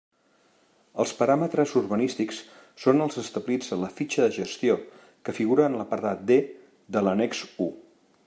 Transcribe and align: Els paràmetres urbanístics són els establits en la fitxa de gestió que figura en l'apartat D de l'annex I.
Els 1.01 1.11
paràmetres 1.17 1.73
urbanístics 1.81 2.39
són 2.85 3.03
els 3.05 3.19
establits 3.23 3.69
en 3.77 3.83
la 3.83 3.91
fitxa 3.99 4.25
de 4.25 4.33
gestió 4.39 4.79
que 5.29 5.37
figura 5.41 5.67
en 5.73 5.79
l'apartat 5.81 6.27
D 6.33 6.41
de 6.97 7.07
l'annex 7.09 7.45
I. 7.51 7.69